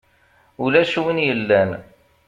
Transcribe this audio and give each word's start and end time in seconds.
Ulac 0.63 0.93
win 1.03 1.19
yellan. 1.27 1.71